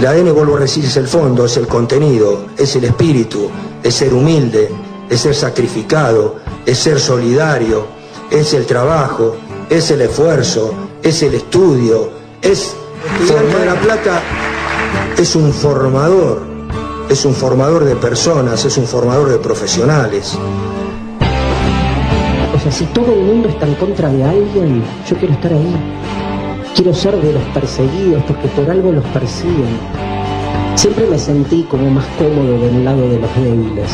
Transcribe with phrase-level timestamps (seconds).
[0.00, 3.50] El ADN, vuelvo a decir, es el fondo, es el contenido, es el espíritu,
[3.82, 4.70] es ser humilde,
[5.10, 7.84] es ser sacrificado, es ser solidario,
[8.30, 9.36] es el trabajo,
[9.68, 12.08] es el esfuerzo, es el estudio,
[12.40, 12.74] es...
[13.28, 14.22] de La Plata
[15.18, 16.44] es un formador,
[17.10, 20.34] es un formador de personas, es un formador de profesionales.
[22.56, 26.09] O sea, si todo el mundo está en contra de alguien, yo quiero estar ahí.
[26.74, 29.78] Quiero ser de los perseguidos porque por algo los persiguen.
[30.76, 33.90] Siempre me sentí como más cómodo del lado de los débiles.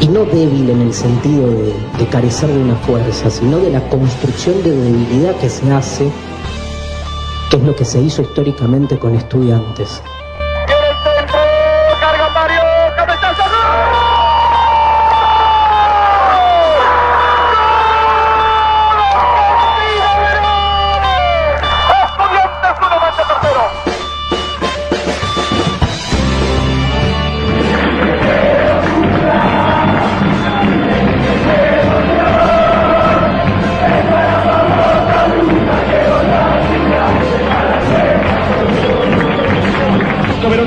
[0.00, 3.88] Y no débil en el sentido de, de carecer de una fuerza, sino de la
[3.88, 6.10] construcción de debilidad que se hace,
[7.50, 10.02] que es lo que se hizo históricamente con estudiantes.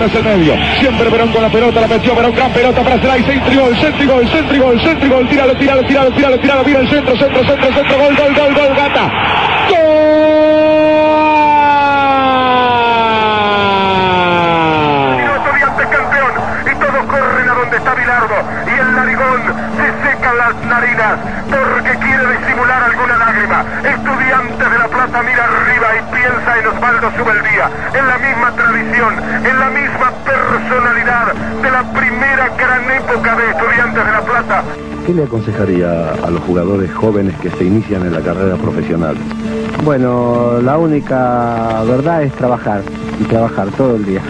[0.03, 0.53] El medio.
[0.79, 4.13] Siempre Verón con la pelota, la metió Verón, gran pelota para Slice, centro gol, centro
[4.13, 7.73] gol, centro gol, centro gol, tíralo, tíralo, tíralo, tíralo, tíralo, mira el centro, centro, centro,
[7.73, 9.11] centro, gol, gol, gol, gol, gata.
[15.89, 16.31] campeón
[16.65, 18.35] y todos corren a donde está Bilardo
[18.67, 19.41] y el narigón
[19.77, 23.65] se secan las narinas porque quiere disimular alguna lágrima.
[23.83, 26.13] Estudiantes de La Plata mira arriba y
[27.03, 29.13] Osvaldo Subeldía, en la misma tradición,
[29.45, 34.63] en la misma personalidad de la primera gran época de Estudiantes de La Plata.
[35.05, 39.17] ¿Qué le aconsejaría a los jugadores jóvenes que se inician en la carrera profesional?
[39.83, 42.83] Bueno, la única verdad es trabajar
[43.19, 44.21] y trabajar todo el día.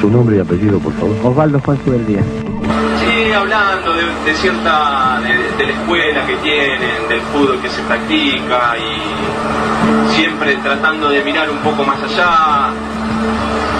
[0.00, 1.16] Su nombre y apellido, por favor.
[1.24, 2.22] Osvaldo Juan Subeldía.
[3.34, 10.56] Hablando de, cierta, de, la escuela que tienen, del fútbol que se practica y siempre
[10.56, 12.72] tratando de mirar un poco más allá,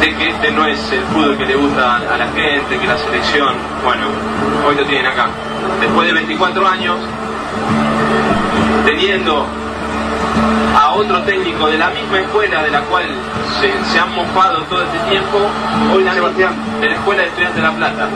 [0.01, 2.97] de que este no es el fútbol que le gusta a la gente, que la
[2.97, 3.55] selección,
[3.85, 4.07] bueno,
[4.67, 5.29] hoy lo tienen acá.
[5.81, 6.97] Después de 24 años,
[8.87, 9.47] teniendo
[10.75, 13.05] a otro técnico de la misma escuela de la cual
[13.61, 15.39] se, han mojado todo este tiempo,
[15.95, 18.09] hoy la de la Escuela de Estudiantes de La Plata.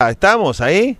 [0.00, 0.96] ¿Estamos ahí?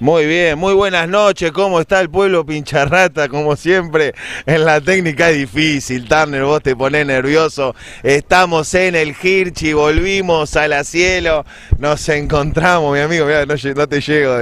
[0.00, 1.52] Muy bien, muy buenas noches.
[1.52, 3.28] ¿Cómo está el pueblo pincharrata?
[3.28, 4.14] Como siempre,
[4.46, 6.08] en la técnica es difícil.
[6.08, 7.74] Turner, vos te ponés nervioso.
[8.02, 11.44] Estamos en el Hirchi, volvimos a la cielo.
[11.76, 13.26] Nos encontramos, mi amigo.
[13.26, 14.40] Mirá, no, te llego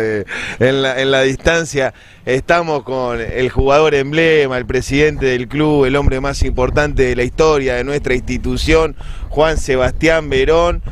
[0.60, 1.92] en la distancia.
[2.24, 7.24] Estamos con el jugador emblema, el presidente del club, el hombre más importante de la
[7.24, 8.94] historia de nuestra institución,
[9.28, 10.84] Juan Sebastián Verón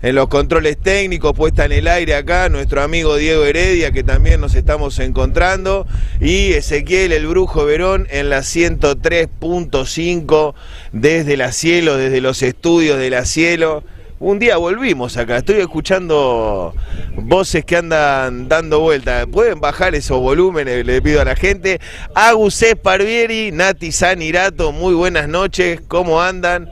[0.00, 4.40] en los controles técnicos, puesta en el aire acá, nuestro amigo Diego Heredia, que también
[4.40, 5.88] nos estamos encontrando,
[6.20, 10.54] y Ezequiel el Brujo Verón en la 103.5
[10.92, 13.82] desde la cielo, desde los estudios de la cielo.
[14.20, 16.74] Un día volvimos acá, estoy escuchando
[17.14, 19.24] voces que andan dando vuelta.
[19.26, 20.84] ¿Pueden bajar esos volúmenes?
[20.84, 21.80] Le pido a la gente.
[22.14, 26.68] Agus Parvieri, Nati Sanirato, muy buenas noches, ¿cómo andan?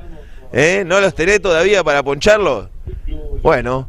[0.52, 0.82] ¿Eh?
[0.86, 2.66] ¿No los tenés todavía para poncharlos?
[3.46, 3.88] Bueno,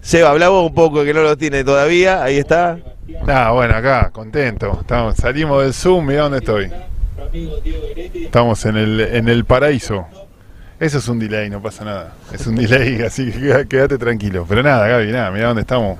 [0.00, 2.78] Seba, hablamos un poco que no lo tiene todavía, ahí está.
[3.26, 4.78] Ah, bueno, acá, contento.
[4.80, 6.70] Estamos, salimos del Zoom, mira dónde estoy.
[8.14, 10.06] Estamos en el, en el paraíso.
[10.80, 12.14] Eso es un delay, no pasa nada.
[12.32, 14.46] Es un delay, así que quédate tranquilo.
[14.48, 15.98] Pero nada, Gaby, nada, mira dónde estamos.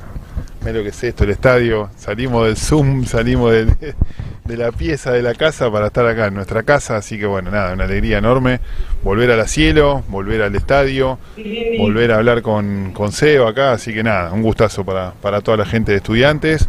[0.63, 1.91] Mira lo que es esto, el estadio.
[1.99, 3.95] Salimos del Zoom, salimos de,
[4.45, 6.97] de la pieza de la casa para estar acá en nuestra casa.
[6.97, 8.61] Así que bueno, nada, una alegría enorme.
[9.03, 11.19] Volver a la cielo, volver al estadio,
[11.79, 13.73] volver a hablar con, con Seo acá.
[13.73, 16.69] Así que nada, un gustazo para, para toda la gente de estudiantes.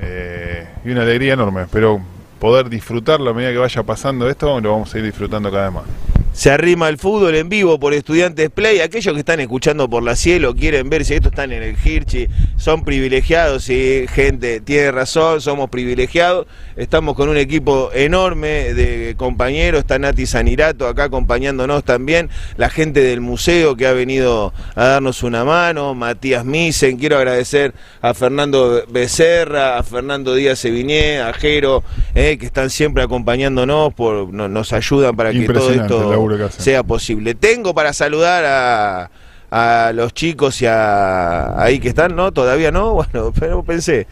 [0.00, 1.62] Eh, y una alegría enorme.
[1.62, 2.00] Espero
[2.38, 5.74] poder disfrutarlo a medida que vaya pasando esto, lo vamos a ir disfrutando cada vez
[5.74, 6.11] más.
[6.32, 8.80] Se arrima el fútbol en vivo por Estudiantes Play.
[8.80, 12.26] Aquellos que están escuchando por la cielo quieren ver si estos están en el Hirchi,
[12.56, 13.64] son privilegiados.
[13.64, 16.46] Sí, gente, tiene razón, somos privilegiados.
[16.76, 19.80] Estamos con un equipo enorme de compañeros.
[19.80, 22.30] Está Nati Sanirato acá acompañándonos también.
[22.56, 25.94] La gente del museo que ha venido a darnos una mano.
[25.94, 26.96] Matías Misen.
[26.96, 31.84] Quiero agradecer a Fernando Becerra, a Fernando Díaz Sevigné, a Jero,
[32.14, 33.92] eh, que están siempre acompañándonos,
[34.32, 37.34] nos ayudan para que todo esto sea posible.
[37.34, 39.10] Tengo para saludar a,
[39.50, 42.32] a los chicos y a ahí que están, ¿no?
[42.32, 44.06] Todavía no, bueno, pero pensé,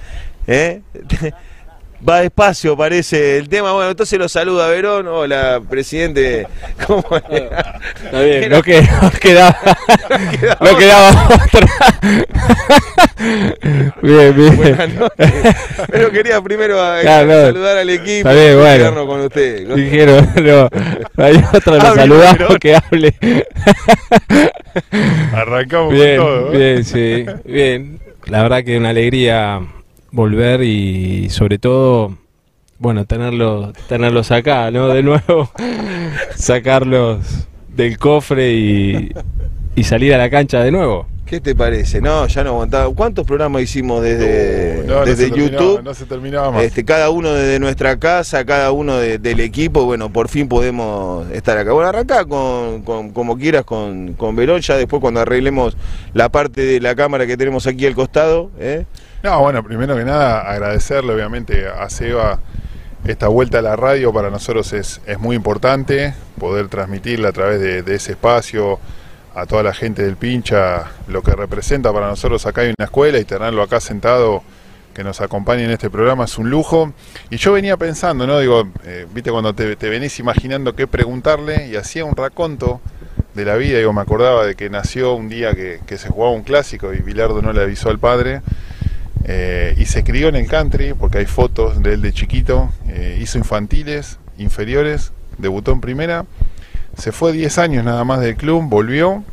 [0.47, 0.83] ¿eh?
[2.09, 3.73] Va despacio, parece el tema.
[3.73, 5.07] Bueno, entonces lo saluda Verón.
[5.07, 6.47] Hola, presidente.
[6.87, 7.79] ¿Cómo le va?
[8.05, 9.57] Está bien, no, que, no quedaba,
[10.61, 11.67] no quedaba otra.
[14.03, 14.57] bien, bien.
[14.57, 15.33] Buenas noches.
[15.91, 17.47] Pero quería primero eh, Claro, no.
[17.47, 19.07] saludar al equipo Está bien, y bueno.
[19.07, 19.67] con usted.
[19.69, 19.75] ¿no?
[19.77, 20.69] Dijeron, no,
[21.23, 22.59] hay otra, lo saludamos Verón.
[22.59, 23.15] que hable.
[25.35, 26.53] Arrancamos bien, con todo.
[26.55, 26.59] ¿eh?
[26.59, 28.01] bien, sí, bien.
[28.27, 29.61] La verdad que una alegría
[30.13, 32.17] volver y sobre todo,
[32.79, 34.89] bueno, tenerlos, tenerlos acá, ¿no?
[34.89, 35.51] De nuevo,
[36.37, 39.13] sacarlos del cofre y,
[39.77, 41.07] y salir a la cancha de nuevo.
[41.31, 42.01] ¿Qué te parece?
[42.01, 42.93] No, ya no aguantaba.
[42.93, 45.81] ¿Cuántos programas hicimos desde, No, no desde YouTube?
[45.81, 46.65] No se terminaba más.
[46.65, 51.31] Este, cada uno desde nuestra casa, cada uno de- del equipo, bueno, por fin podemos
[51.31, 51.71] estar acá.
[51.73, 55.77] Bueno, arrancá con, con- como quieras con, con Verón, ya después cuando arreglemos
[56.15, 58.85] la parte de la cámara que tenemos aquí al costado, ¿eh?
[59.23, 62.41] No, bueno, primero que nada, agradecerle obviamente a Seba
[63.07, 67.61] esta vuelta a la radio para nosotros es, es muy importante, poder transmitirla a través
[67.61, 68.81] de, de ese espacio
[69.41, 73.19] a toda la gente del pincha, lo que representa para nosotros acá hay una escuela
[73.19, 74.43] y tenerlo acá sentado
[74.95, 76.93] que nos acompañe en este programa es un lujo.
[77.31, 78.39] Y yo venía pensando, ¿no?
[78.39, 82.81] Digo, eh, viste cuando te, venís imaginando qué preguntarle y hacía un raconto
[83.35, 86.33] de la vida, digo, me acordaba de que nació un día que, que se jugaba
[86.33, 88.43] un clásico y Bilardo no le avisó al padre.
[89.25, 92.71] Eh, y se crió en el country porque hay fotos de él de chiquito.
[92.89, 96.27] eh, hizo infantiles, inferiores, debutó en primera.
[96.97, 99.25] Se fue 10 años nada más del club, volvió,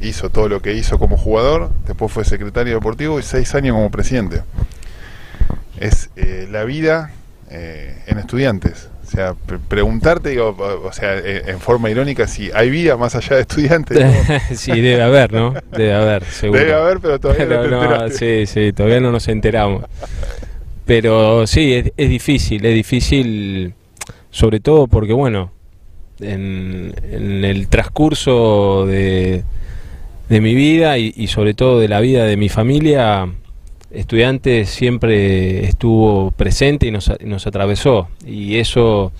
[0.00, 1.70] hizo todo lo que hizo como jugador.
[1.86, 4.42] Después fue secretario deportivo y 6 años como presidente.
[5.78, 7.12] Es eh, la vida
[7.50, 8.88] eh, en estudiantes.
[9.06, 13.14] O sea, pre- preguntarte, digo, o sea, eh, en forma irónica, si hay vida más
[13.14, 13.98] allá de estudiantes.
[14.00, 14.38] ¿no?
[14.56, 15.54] sí, debe haber, ¿no?
[15.70, 16.60] Debe haber, seguro.
[16.60, 18.46] Debe haber, pero todavía no Pero te no, enteraste.
[18.46, 19.84] sí, sí, todavía no nos enteramos.
[20.86, 23.74] Pero sí, es, es difícil, es difícil,
[24.30, 25.51] sobre todo porque, bueno,
[26.22, 26.94] en,
[27.44, 29.44] el transcurso de,
[30.28, 33.28] de mi vida y, sobre todo de la vida de mi familia,
[33.90, 38.08] estudiantes siempre estuvo presente y nos, nos atravesó.
[38.26, 39.12] Y eso,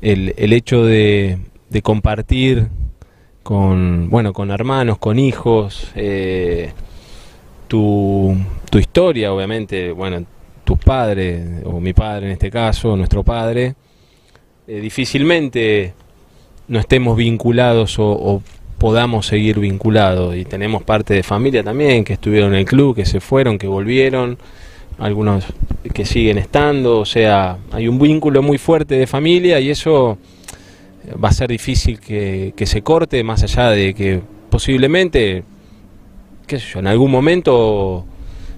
[0.00, 1.38] el, el hecho de,
[1.70, 2.68] de compartir
[3.42, 6.72] con, bueno, con hermanos, con hijos, eh,
[7.66, 8.36] tu,
[8.70, 10.24] tu historia, obviamente, bueno,
[10.64, 13.74] tus padres, o mi padre en este caso, nuestro padre,
[14.66, 15.94] eh, difícilmente
[16.68, 18.42] no estemos vinculados o, o
[18.78, 20.36] podamos seguir vinculados.
[20.36, 23.66] Y tenemos parte de familia también que estuvieron en el club, que se fueron, que
[23.66, 24.38] volvieron,
[24.98, 25.44] algunos
[25.94, 30.18] que siguen estando, o sea, hay un vínculo muy fuerte de familia y eso
[31.22, 35.44] va a ser difícil que, se corte, más allá de que posiblemente,
[36.48, 38.04] en algún momento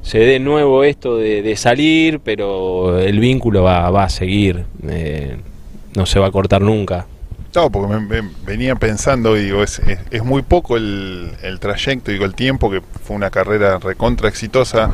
[0.02, 5.36] se dé nuevo esto de, de salir, pero el vínculo va, va a seguir, eh,
[5.94, 7.06] no se va a cortar nunca.
[7.54, 12.12] No, porque me, me- venía pensando digo, es, es, es muy poco el, el trayecto,
[12.12, 14.90] digo, el tiempo, que fue una carrera recontra exitosa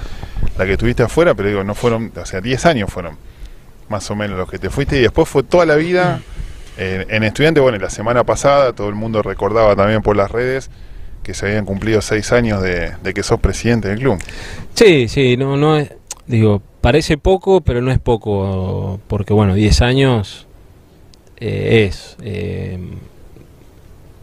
[0.57, 3.19] la que tuviste afuera, pero digo, no fueron, o sea, 10 años fueron
[3.91, 6.21] más o menos los que te fuiste y después fue toda la vida
[6.79, 10.31] eh, en estudiante, bueno, y la semana pasada todo el mundo recordaba también por las
[10.31, 10.71] redes
[11.23, 14.19] que se habían cumplido 6 años de, de que sos presidente del club.
[14.75, 15.93] Sí, sí, no, no es,
[16.27, 20.47] digo, parece poco, pero no es poco, porque bueno, 10 años
[21.39, 22.79] eh, es, eh,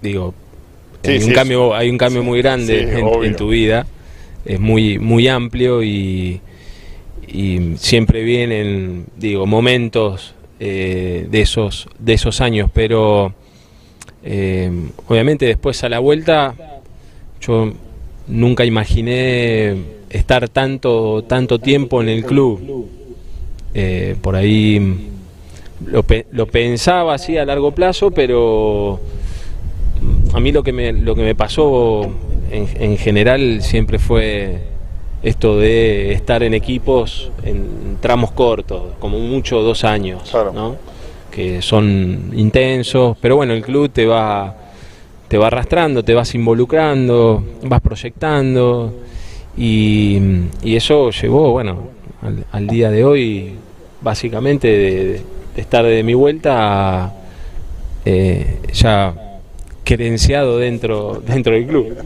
[0.01, 0.33] digo,
[1.03, 3.85] Sí, hay, sí, un cambio, hay un cambio muy grande en, tu vida,
[4.45, 6.39] es muy, muy amplio y,
[7.27, 13.33] y siempre vienen, digo, momentos eh, de, esos, de esos años, pero
[15.07, 16.55] obviamente después a la vuelta
[17.41, 17.73] yo
[18.27, 19.75] nunca imaginé
[20.09, 22.87] estar tanto, tanto tiempo en el club.
[24.21, 25.11] Por ahí
[25.87, 28.99] lo, pe- lo pensaba así a largo plazo, pero
[30.33, 32.03] a mí lo que me, lo que me pasó
[32.51, 34.59] en, en general siempre fue
[35.21, 40.51] esto de estar en equipos en tramos cortos, como mucho dos años, Claro.
[40.53, 40.75] ¿no?
[41.31, 44.55] que son intensos, pero bueno, el club te va,
[45.27, 48.93] te va arrastrando, te vas involucrando, vas proyectando
[49.57, 50.19] y,
[50.61, 51.87] y eso llevó, bueno,
[52.21, 53.51] al, al, día de hoy,
[54.01, 55.21] básicamente de
[55.55, 57.13] estar de mi vuelta
[58.05, 59.13] eh, ya
[59.83, 61.97] querenciado dentro, dentro del club.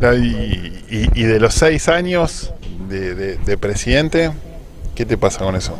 [0.00, 2.52] Y, y, y de los seis años
[2.88, 4.30] de, de, de presidente,
[4.94, 5.74] ¿qué te pasa con eso?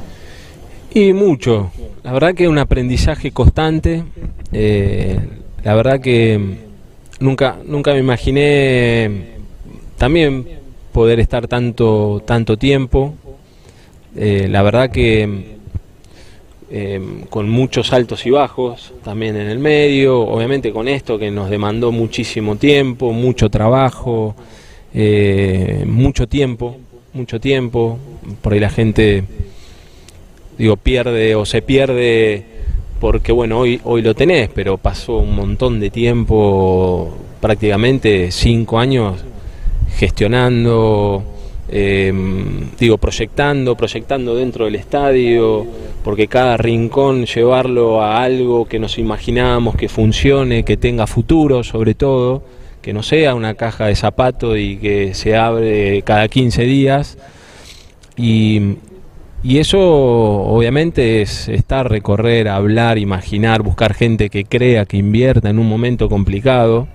[0.94, 1.70] Y mucho.
[2.02, 4.04] La verdad que es un aprendizaje constante.
[4.52, 5.18] Eh,
[5.62, 6.40] la verdad que
[7.20, 9.36] nunca, nunca me imaginé
[9.98, 10.48] también
[10.92, 13.14] poder estar tanto, tanto tiempo.
[14.16, 15.55] Eh, la verdad que
[16.68, 21.48] eh, con muchos altos y bajos también en el medio, obviamente con esto que nos
[21.48, 24.34] demandó muchísimo tiempo, mucho trabajo,
[24.92, 26.76] eh, mucho tiempo,
[27.12, 27.98] mucho tiempo,
[28.42, 29.22] por ahí la gente
[30.58, 32.44] digo pierde o se pierde
[33.00, 39.22] porque bueno hoy hoy lo tenés pero pasó un montón de tiempo prácticamente cinco años
[39.96, 41.35] gestionando
[41.68, 42.12] eh,
[42.78, 45.66] digo proyectando proyectando dentro del estadio
[46.04, 51.94] porque cada rincón llevarlo a algo que nos imaginamos que funcione que tenga futuro sobre
[51.94, 52.42] todo
[52.86, 57.18] que no sea una caja de zapatos y que se abre cada 15 días.
[58.16, 58.76] Y,
[59.42, 65.58] y eso obviamente es estar, recorrer, hablar, imaginar, buscar gente que crea, que invierta en
[65.58, 66.86] un momento complicado,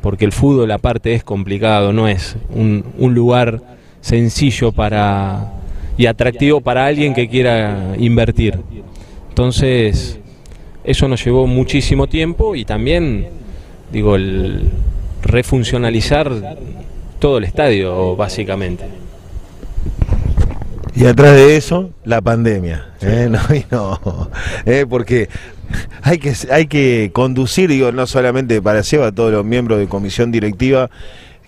[0.00, 3.60] porque el fútbol aparte es complicado, no es un, un lugar
[4.00, 5.52] sencillo para
[5.96, 8.58] y atractivo para alguien que quiera invertir.
[9.28, 10.18] Entonces,
[10.84, 13.28] eso nos llevó muchísimo tiempo y también,
[13.92, 14.70] digo, el
[15.22, 16.56] refuncionalizar
[17.18, 18.84] todo el estadio, básicamente.
[20.96, 22.94] Y atrás de eso, la pandemia.
[23.00, 23.28] ¿eh?
[23.30, 24.30] No, y no,
[24.66, 24.86] ¿eh?
[24.88, 25.28] porque
[26.02, 30.32] hay que, hay que conducir, digo, no solamente para Seba, todos los miembros de comisión
[30.32, 30.90] directiva,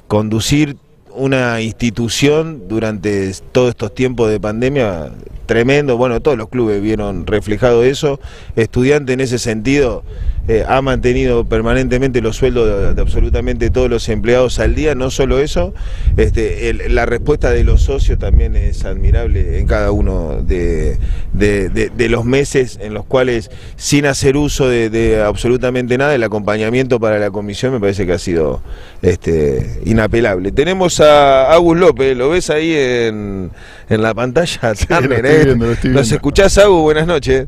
[0.08, 0.76] conducir
[1.14, 5.10] una institución durante todos estos tiempos de pandemia
[5.46, 8.20] tremendo, bueno, todos los clubes vieron reflejado eso,
[8.56, 10.04] estudiante en ese sentido
[10.48, 15.10] eh, ha mantenido permanentemente los sueldos de, de, absolutamente todos los empleados al día, no
[15.10, 15.72] solo eso,
[16.16, 20.98] este, el, la respuesta de los socios también es admirable en cada uno de,
[21.32, 26.98] de, de los meses en los cuales sin hacer uso de, absolutamente nada, el acompañamiento
[26.98, 28.62] para la comisión me parece que ha sido
[29.00, 30.52] este, inapelable.
[30.52, 33.50] Tenemos a Agus López, ¿lo ves ahí en,
[33.88, 34.74] en la pantalla?
[34.74, 36.16] Sí, Turner, lo estoy viendo, lo estoy ¿Nos viendo.
[36.16, 36.82] escuchás, Agus?
[36.82, 37.46] Buenas noches.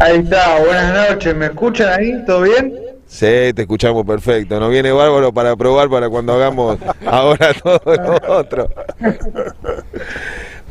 [0.00, 2.24] Ahí está, buenas noches, ¿me escuchan ahí?
[2.24, 2.72] ¿Todo bien?
[3.06, 4.58] Sí, te escuchamos perfecto.
[4.58, 8.70] Nos viene bárbaro para probar para cuando hagamos ahora todo lo otro.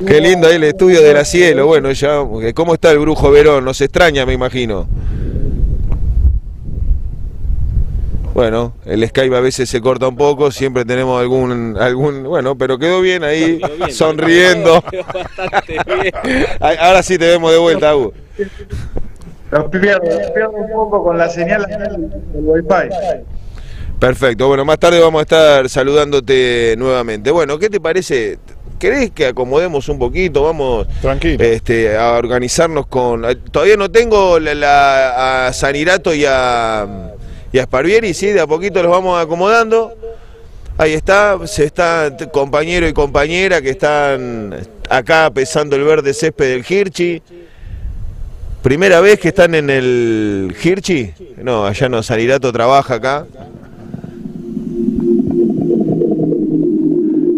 [0.08, 1.68] Qué lindo ahí el estudio de la cielo.
[1.68, 2.24] Bueno, ya,
[2.56, 3.66] ¿cómo está el brujo Verón?
[3.66, 4.88] Nos extraña, me imagino.
[8.34, 12.80] Bueno, el Skype a veces se corta un poco, siempre tenemos algún, algún, bueno, pero
[12.80, 14.82] quedó bien ahí, Quedó bien, sonriendo.
[14.90, 16.48] quedó bastante bien.
[16.80, 18.14] Ahora sí te vemos de vuelta, Hugo.
[19.52, 22.90] Los pierdo, los pierdo un poco con la señal del wifi.
[24.00, 27.32] Perfecto, bueno, más tarde vamos a estar saludándote nuevamente.
[27.32, 28.38] Bueno, ¿qué te parece?
[28.78, 30.44] ¿Querés que acomodemos un poquito?
[30.44, 31.44] Vamos Tranquilo.
[31.44, 33.26] este, a organizarnos con...
[33.52, 37.12] Todavía no tengo la, la- a Sanirato y a,
[37.52, 39.94] y a Sparvieri, sí, de a poquito los vamos acomodando.
[40.78, 44.56] Ahí está, se está compañero y compañera que están
[44.90, 47.22] acá pesando el verde césped del Hirchi.
[48.62, 51.14] Primera vez que están en el Hirchi.
[51.38, 53.26] No, allá no, Sanirato trabaja acá.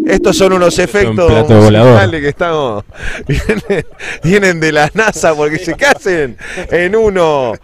[0.06, 1.92] Estos son unos efectos plato volador.
[1.92, 2.84] musicales que estamos.
[3.26, 3.86] Vienen,
[4.22, 6.36] vienen de la NASA porque se casen
[6.70, 7.54] en uno.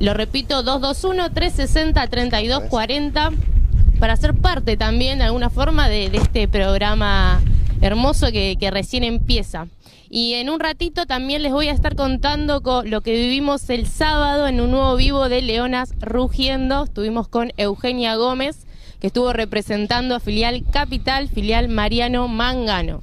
[0.01, 3.35] Lo repito, 221-360-3240
[3.99, 7.39] para ser parte también de alguna forma de, este programa
[7.81, 9.67] hermoso que, que recién empieza.
[10.09, 13.85] Y en un ratito también les voy a estar contando con lo que vivimos el
[13.85, 16.85] sábado en un nuevo vivo de Leonas Rugiendo.
[16.85, 18.65] Estuvimos con Eugenia Gómez,
[18.99, 23.01] que estuvo representando a filial Capital, filial Mariano Mangano.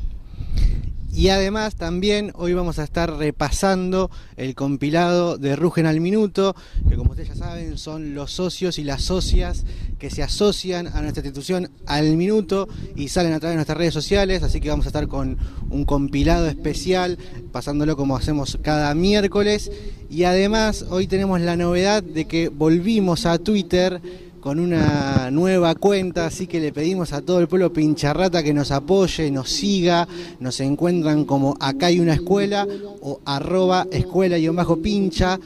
[1.13, 6.55] Y además también hoy vamos a estar repasando el compilado de Rugen al Minuto,
[6.89, 9.65] que como ustedes ya saben son los socios y las socias
[9.99, 13.95] que se asocian a nuestra institución al minuto y salen a través de nuestras redes
[13.95, 15.39] sociales, así que vamos a estar con
[15.71, 17.19] un compilado especial,
[17.51, 19.73] pasándolo como hacemos cada miércoles.
[20.11, 24.01] Y además hoy tenemos la novedad de que volvimos a Twitter
[24.41, 28.71] con una nueva cuenta, así que le pedimos a todo el pueblo pincharrata que nos
[28.71, 30.07] apoye, nos siga,
[30.41, 32.67] nos encuentran como acá hay una escuela
[33.01, 35.39] o arroba escuela-pincha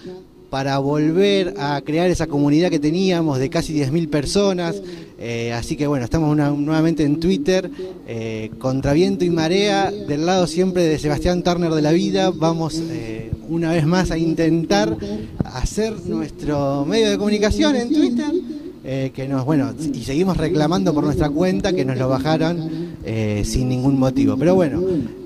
[0.52, 4.82] para volver a crear esa comunidad que teníamos de casi 10.000 personas.
[5.18, 7.70] Eh, así que bueno, estamos nuevamente en Twitter,
[8.06, 12.30] eh, contra viento y marea, del lado siempre de Sebastián Turner de la vida.
[12.34, 14.94] Vamos eh, una vez más a intentar
[15.42, 18.32] hacer nuestro medio de comunicación en Twitter
[18.84, 23.42] eh, que nos, bueno, y seguimos reclamando por nuestra cuenta que nos lo bajaron eh,
[23.44, 24.36] sin ningún motivo.
[24.36, 24.82] Pero bueno,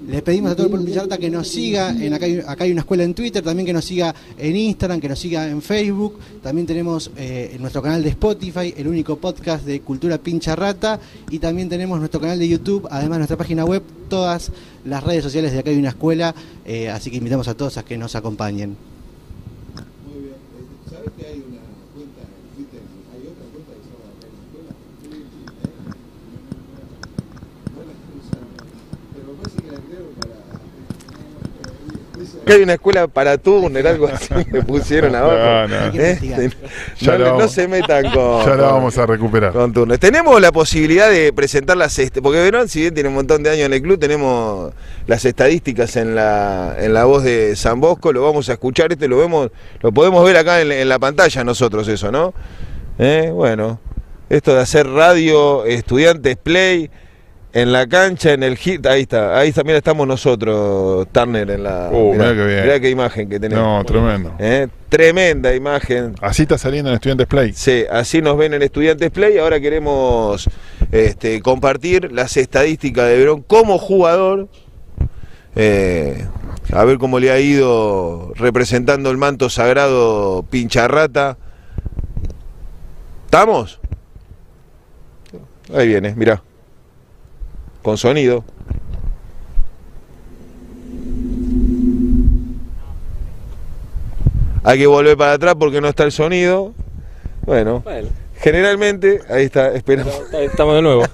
[0.06, 2.72] les pedimos a todo el pueblo Villarta que nos siga, en acá hay, acá hay,
[2.72, 6.18] una escuela en Twitter, también que nos siga en Instagram, que nos siga en Facebook,
[6.42, 11.38] también tenemos eh, nuestro canal de Spotify, el único podcast de cultura pincha rata, y
[11.38, 14.52] también tenemos nuestro canal de YouTube, además nuestra página web, todas
[14.84, 16.34] las redes sociales de acá hay una escuela,
[16.92, 18.95] así que invitamos a todos a que nos acompañen.
[32.46, 35.68] Que hay una escuela para túnel, algo así me pusieron abajo.
[35.68, 36.00] No, no.
[36.00, 36.50] ¿Eh?
[37.02, 38.46] no, se metan con.
[38.46, 39.52] Ya la vamos a recuperar.
[39.52, 39.98] Con túnel.
[39.98, 42.00] Tenemos la posibilidad de presentar las.
[42.22, 44.72] Porque Verón, si bien tiene un montón de años en el club, tenemos
[45.08, 48.12] las estadísticas en la, en la voz de San Bosco.
[48.12, 49.50] Lo vamos a escuchar, este lo vemos,
[49.80, 52.32] lo podemos ver acá en, la pantalla nosotros, eso, ¿no?
[52.98, 53.30] ¿Eh?
[53.32, 53.80] Bueno,
[54.28, 56.90] esto de hacer radio, estudiantes play
[57.56, 61.88] en la cancha, en el hit, ahí está, ahí también estamos nosotros, Turner, en la...
[61.90, 62.62] Uh, mirá, qué bien.
[62.64, 63.64] Mirá qué imagen que tenemos.
[63.64, 64.34] No, tremendo.
[64.38, 64.68] ¿Eh?
[64.90, 66.14] Tremenda imagen.
[66.20, 67.54] Así está saliendo en Estudiantes Play.
[67.54, 69.38] Sí, así nos ven en Estudiantes Play.
[69.38, 70.50] Ahora queremos
[70.92, 74.48] este, compartir las estadísticas de Verón como jugador.
[75.54, 76.26] Eh,
[76.74, 81.38] a ver cómo le ha ido representando el manto sagrado Pincharrata.
[83.24, 83.80] ¿Estamos?
[85.74, 86.42] Ahí viene, mirá
[87.86, 88.42] con sonido.
[94.64, 96.74] Hay que volver para atrás porque no está el sonido.
[97.42, 97.84] Bueno,
[98.40, 100.20] generalmente, ahí está, esperamos.
[100.32, 101.04] Estamos de nuevo.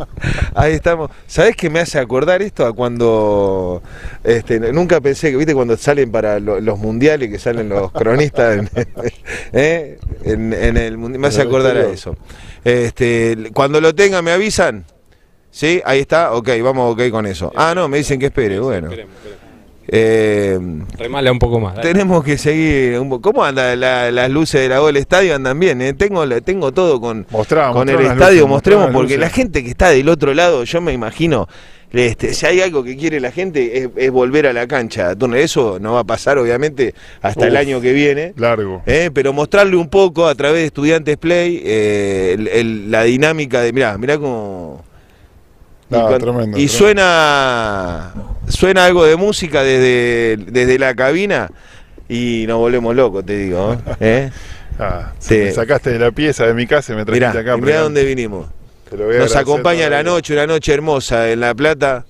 [0.54, 1.10] ahí estamos.
[1.26, 3.82] ¿Sabes qué me hace acordar esto a cuando
[4.22, 8.70] este, nunca pensé que, viste, cuando salen para los mundiales, que salen los cronistas en,
[9.54, 9.98] ¿eh?
[10.24, 12.18] el mundial, me hace acordar a eso.
[12.64, 14.84] Este, cuando lo tenga me avisan.
[15.50, 15.80] ¿Sí?
[15.84, 17.52] Ahí está, ok, vamos ok con eso.
[17.56, 18.90] Ah, no, me dicen que espere, bueno.
[19.90, 20.58] Eh,
[20.98, 21.80] Remala un poco más.
[21.80, 23.00] Tenemos que seguir.
[23.22, 25.34] ¿Cómo andan las luces de la del estadio?
[25.34, 25.80] Andan bien.
[25.80, 25.94] ¿eh?
[25.94, 28.46] Tengo, tengo todo con, con el estadio.
[28.46, 31.48] mostremos, porque la gente que está del otro lado, yo me imagino.
[31.90, 35.14] Este, si hay algo que quiere la gente es, volver a la cancha.
[35.36, 38.34] Eso no va a pasar, obviamente, hasta el año que viene.
[38.36, 38.82] Largo.
[38.84, 39.10] ¿eh?
[39.14, 42.36] Pero mostrarle un poco a través de Estudiantes Play eh,
[42.88, 43.72] la dinámica de.
[43.72, 44.84] Mirá, mirá cómo
[46.56, 48.12] y, suena
[48.46, 51.50] suena algo de música desde, desde la cabina
[52.08, 53.76] y nos volvemos locos, te digo.
[54.00, 54.30] ¿eh?
[54.78, 57.56] ah, me sacaste de la pieza de mi casa y me trajiste acá.
[57.56, 58.46] Mirá dónde vinimos.
[58.90, 62.04] Nos acompaña la noche, una noche hermosa en La Plata.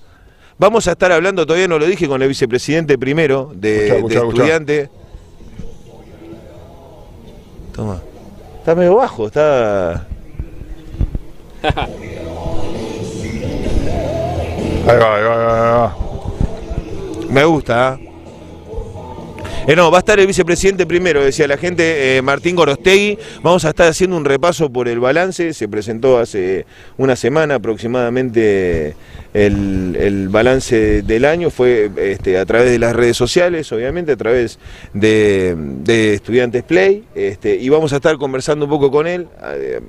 [0.57, 4.89] Vamos a estar hablando, todavía no lo dije, con el vicepresidente primero de, estudiante.
[7.73, 8.01] Toma.
[8.59, 10.05] Está medio bajo, está...
[14.89, 15.97] Ahí va, ahí va, ahí va.
[17.29, 17.99] Me gusta.
[18.01, 18.09] ¿eh?
[19.67, 23.19] Eh, no, va a estar el vicepresidente primero, decía la gente, eh, Martín Gorostegui.
[23.43, 25.53] Vamos a estar haciendo un repaso por el balance.
[25.53, 26.65] Se presentó hace
[26.97, 28.95] una semana aproximadamente
[29.35, 31.51] el, balance del año.
[31.51, 34.57] Fue este, a través de las redes sociales, obviamente, a través
[34.95, 37.03] de, Estudiantes Play.
[37.13, 39.27] Este, y vamos a estar conversando un poco con él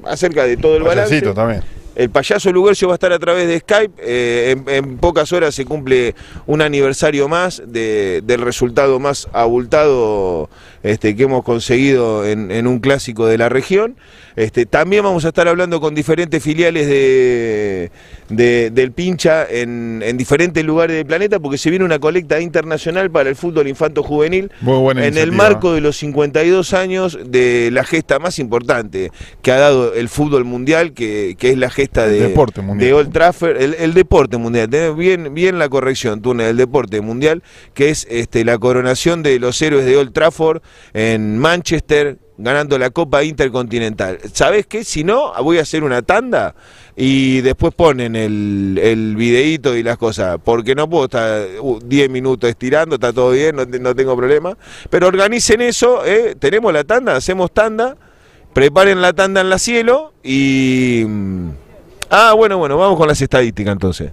[0.05, 1.23] acerca de todo el balance.
[1.33, 1.80] también.
[2.01, 3.93] El payaso Lugercio va a estar a través de Skype.
[3.99, 6.15] Eh, en, pocas horas se cumple
[6.47, 10.49] un aniversario más del resultado más abultado
[10.83, 13.97] este, que hemos conseguido en, en un clásico de la región.
[14.37, 17.91] Este, también vamos a estar hablando con diferentes filiales de,
[18.29, 23.11] de- del pincha en, en diferentes lugares del planeta porque se viene una colecta internacional
[23.11, 24.51] para el fútbol infanto juvenil
[25.09, 29.11] en el marco de los 52 años de la gesta más importante
[29.43, 32.89] que ha dado el fútbol mundial, que, que es la gesta El de, deporte mundial.
[32.89, 37.01] de Old Trafford, el, el deporte mundial, tenés bien, bien la corrección, Tune, el deporte
[37.01, 37.43] mundial,
[37.75, 40.63] que es este, la coronación de los héroes de Old Trafford
[40.93, 44.19] en Manchester, ganando la Copa Intercontinental.
[44.33, 44.85] ¿Sabés qué?
[44.85, 46.55] Si no, voy a hacer una tanda
[46.97, 52.49] y después ponen el, el y las cosas, porque no puedo estar uh, 10 minutos
[52.51, 54.57] estirando, está todo bien, no tengo problema,
[54.89, 56.35] pero organicen eso, ¿eh?
[56.39, 57.97] tenemos la tanda, hacemos tanda,
[58.53, 61.05] preparen la tanda en la cielo y...
[61.07, 61.51] mm,
[62.13, 64.11] Ah, bueno, bueno, vamos con las estadísticas entonces.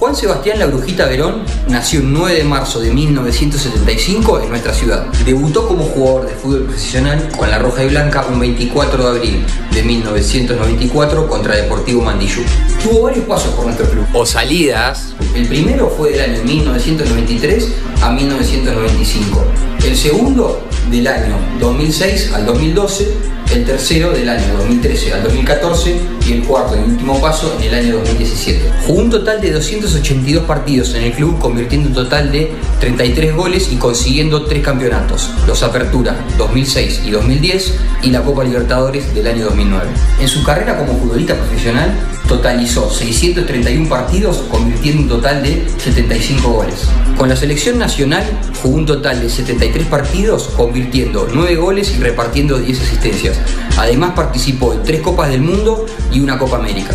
[0.00, 5.04] Juan Sebastián La Brujita Verón nació el 9 de marzo de 1975 en nuestra ciudad.
[5.26, 9.46] Debutó como jugador de fútbol profesional con la Roja y Blanca un 24 de abril
[9.70, 12.40] de 1994 contra Deportivo Mandillú.
[12.82, 15.14] Tuvo varios pasos por nuestro club, o salidas.
[15.34, 17.68] El primero fue del año 1993
[18.00, 19.44] a 1995.
[19.84, 23.39] El segundo del año 2006 al 2012.
[23.52, 25.96] El tercero del año 2013 al 2014
[26.28, 28.70] y el cuarto y último paso en el año 2017.
[28.86, 33.72] Jugó un total de 282 partidos en el club, convirtiendo un total de 33 goles
[33.72, 39.46] y consiguiendo tres campeonatos, los Apertura 2006 y 2010 y la Copa Libertadores del año
[39.46, 39.88] 2009.
[40.20, 41.92] En su carrera como futbolista profesional
[42.30, 46.86] totalizó 631 partidos, convirtiendo un total de 75 goles.
[47.18, 48.22] Con la selección nacional
[48.62, 53.40] jugó un total de 73 partidos, convirtiendo 9 goles y repartiendo 10 asistencias.
[53.76, 56.94] Además participó en 3 Copas del Mundo y una Copa América.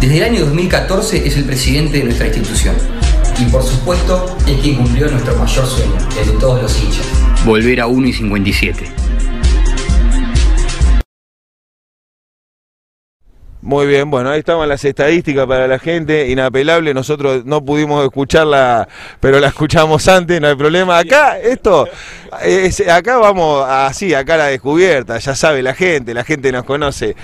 [0.00, 2.74] Desde el año 2014 es el presidente de nuestra institución.
[3.38, 7.06] Y por supuesto es quien cumplió nuestro mayor sueño, el de todos los hinchas.
[7.44, 8.84] Volver a 1 y 57.
[13.64, 18.88] Muy bien, bueno, ahí estaban las estadísticas para la gente, inapelable, nosotros no pudimos escucharla,
[19.20, 20.98] pero la escuchamos antes, no hay problema.
[20.98, 21.86] Acá, esto,
[22.42, 27.14] es- acá vamos así, acá la descubierta, ya sabe la gente, la gente nos conoce,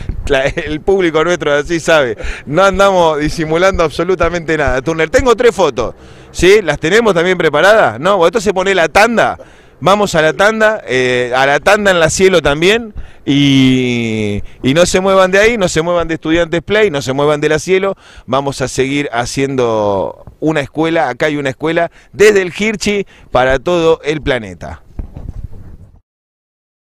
[0.55, 4.81] el público nuestro así sabe, no andamos disimulando absolutamente nada.
[4.81, 5.96] Turner, tengo tres fotos,
[6.31, 6.62] ¿sí?
[6.62, 7.98] ¿Las tenemos también preparadas?
[7.98, 9.37] No, entonces pone la tanda.
[9.81, 14.87] Vamos a la tanda, eh, a la tanda en la cielo también, y, y no
[14.87, 17.61] se muevan de ahí, no se muevan de Estudiantes Play, no se muevan de la
[17.61, 23.61] cielo, vamos a seguir haciendo una escuela, acá hay una escuela, desde el Hirchi para
[23.61, 24.83] todo el planeta.